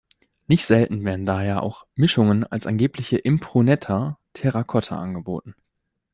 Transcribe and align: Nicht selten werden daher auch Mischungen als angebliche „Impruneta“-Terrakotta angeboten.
Nicht 0.47 0.65
selten 0.65 1.05
werden 1.05 1.27
daher 1.27 1.61
auch 1.61 1.85
Mischungen 1.93 2.43
als 2.43 2.65
angebliche 2.65 3.17
„Impruneta“-Terrakotta 3.19 4.95
angeboten. 4.97 5.53